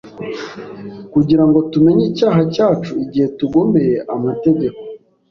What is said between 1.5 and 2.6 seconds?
tumenye icyaha